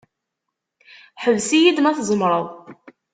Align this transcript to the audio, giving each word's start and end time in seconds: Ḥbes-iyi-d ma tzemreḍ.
Ḥbes-iyi-d 1.23 1.77
ma 1.81 1.91
tzemreḍ. 1.97 2.47